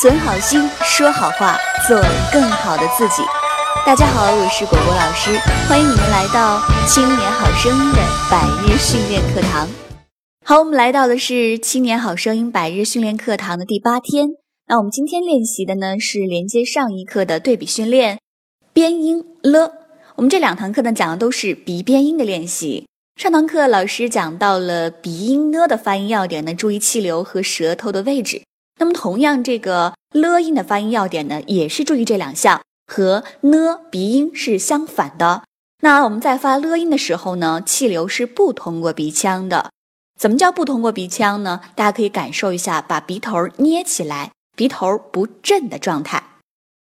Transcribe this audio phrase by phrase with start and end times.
[0.00, 2.00] 存好心，说好话，做
[2.32, 3.22] 更好的自己。
[3.84, 7.98] 大家好，我是果果老师，欢迎你们来到《青年好声音》的
[8.30, 9.68] 百日训练课堂。
[10.46, 14.30] 好，我们来到的是《青年好声音》百日训练课堂的第八天。
[14.66, 18.18] 那我们今天练习的呢是连接上一课的对比训练，
[18.72, 19.72] 边音了。
[20.16, 22.86] 我们这两堂课呢讲的都是鼻边音的练习。
[23.20, 28.40] 上堂课老师讲到了鼻音呢的发音要点呢，注意气流和舌头的位置。
[28.82, 32.60] 那么同样，这个了音的发音要点呢，也是注意这两项，
[32.92, 35.44] 和呢鼻音是相反的。
[35.82, 39.70] 那我们在发了音的时候呢，气流是不通过鼻腔的。
[40.18, 41.60] 怎么叫不通过鼻腔呢？
[41.76, 46.20] 大家可以感受一下，把鼻头捏起来，鼻头不震的状态。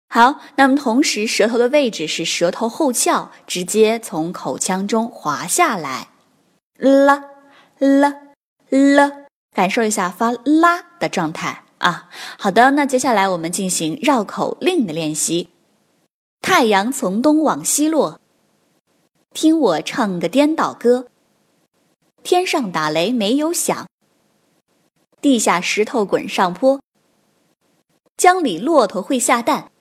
[0.09, 6.09] 好，那么同时舌头的位置是舌头后翘，直接从口腔中滑下来。
[6.77, 7.23] 啦
[7.79, 8.13] 啦
[8.69, 9.11] 啦，
[9.55, 12.09] 感受一下发啦的状态啊。
[12.37, 15.49] 好的，那接下来我们进行绕口令的练习。
[16.41, 18.19] 太阳从东往西落，
[19.33, 21.07] 听我唱个颠倒歌。
[22.23, 23.87] 天上打雷没有响，
[25.21, 26.81] 地下石头滚上坡。
[28.17, 29.71] 江里骆驼会下蛋，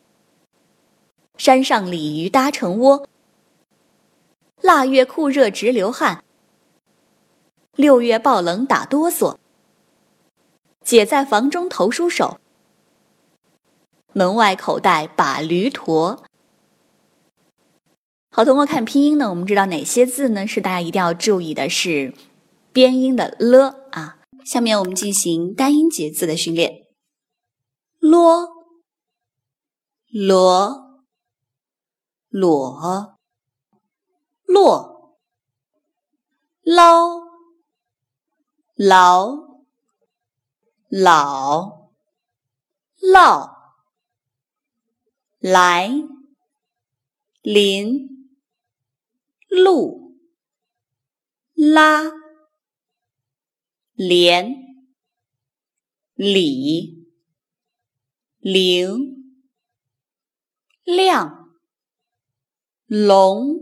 [1.37, 3.09] 山上鲤鱼搭成窝。
[4.61, 6.23] 腊月酷热直流汗。
[7.75, 9.37] 六月暴冷打哆嗦，
[10.87, 12.39] 姐在房中投书手，
[14.13, 16.23] 门外口袋把驴驮。
[18.31, 22.15] 好，通过看拼音呢，我们知道哪些字呢是大家一定要注意的，是
[22.73, 24.19] 边音的了啊。
[24.45, 26.87] 下面我们进行单音节字的训练，
[27.99, 28.49] 啰、
[30.13, 31.03] 罗、
[32.29, 33.19] 裸、
[34.45, 35.19] 落、
[36.63, 37.27] 捞。
[38.79, 39.46] 捞、
[40.89, 41.91] 老、
[43.01, 43.81] 唠、
[45.41, 45.91] 来、
[47.43, 48.09] 临、
[49.49, 50.17] 路、
[51.55, 52.05] 拉、
[53.95, 54.55] 连、
[56.15, 57.09] 里、
[58.39, 59.35] 零、
[60.85, 61.51] 亮、
[62.87, 63.57] 龙、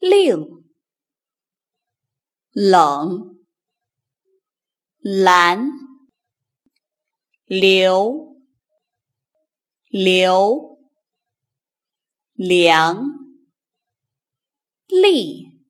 [0.00, 0.60] 令。
[2.52, 3.39] 冷，
[5.02, 5.70] 蓝，
[7.46, 8.36] 流，
[9.88, 10.78] 流，
[12.34, 13.06] 凉，
[14.86, 15.62] 立，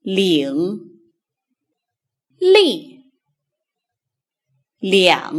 [0.00, 1.00] 领，
[2.38, 3.12] 立，
[4.78, 5.34] 两，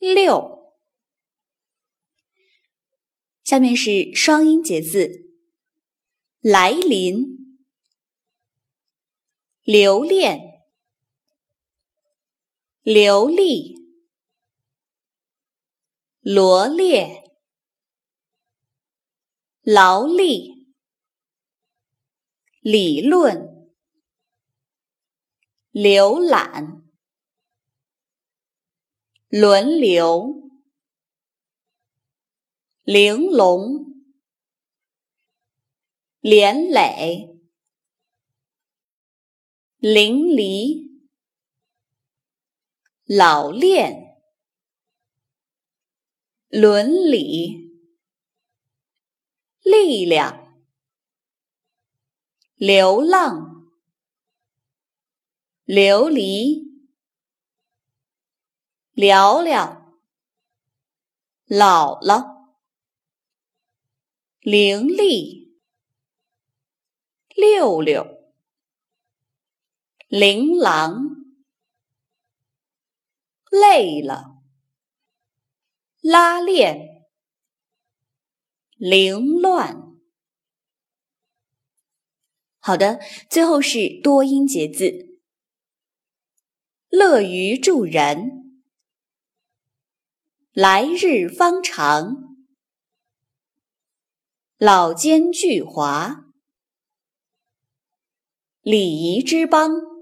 [0.00, 0.74] 六。
[3.44, 5.30] 下面是双音节字，
[6.40, 7.36] 来临。
[9.70, 10.64] 留恋，
[12.80, 13.74] 流利，
[16.22, 17.22] 罗列，
[19.60, 20.72] 劳力，
[22.62, 23.68] 理论，
[25.70, 26.82] 浏览，
[29.28, 30.48] 轮流，
[32.84, 34.02] 玲珑，
[36.22, 37.27] 连累。
[39.80, 41.04] 淋漓，
[43.04, 44.18] 老练，
[46.48, 47.70] 伦理，
[49.62, 50.58] 力量，
[52.56, 53.70] 流浪，
[55.64, 56.64] 琉璃，
[58.94, 59.96] 聊聊，
[61.46, 62.50] 姥姥，
[64.40, 65.52] 伶俐，
[67.36, 68.17] 六六。
[70.08, 71.26] 琳琅，
[73.50, 74.40] 累了；
[76.00, 77.04] 拉链，
[78.76, 79.98] 凌乱。
[82.58, 82.98] 好的，
[83.28, 85.18] 最后是多音节字，
[86.88, 88.62] 乐于助人，
[90.52, 92.38] 来日方长，
[94.56, 96.24] 老奸巨猾，
[98.62, 99.97] 礼仪之邦。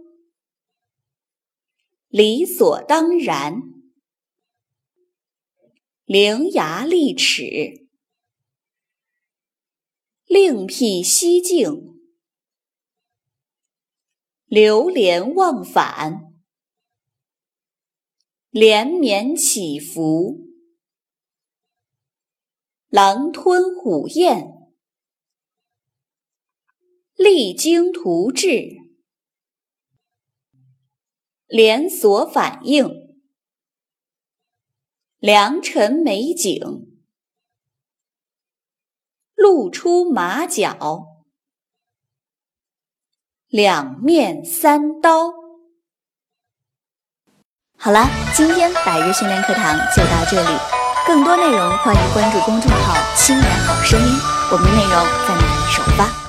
[2.09, 3.75] 理所当然，
[6.05, 7.89] 伶牙俐齿，
[10.25, 11.99] 另辟蹊径，
[14.47, 16.33] 流连忘返，
[18.51, 20.47] 连绵起伏，
[22.89, 24.73] 狼吞虎咽，
[27.17, 28.86] 励精图治。
[31.47, 33.17] 连锁反应，
[35.19, 36.61] 良辰美景，
[39.37, 41.07] 露出马脚，
[43.47, 45.33] 两面三刀。
[47.79, 50.59] 好了，今天百日训练课堂就到这里，
[51.07, 54.07] 更多内容欢迎关注公众号“青年好声音”，
[54.51, 54.91] 我们的内容
[55.29, 56.26] 在那里首发。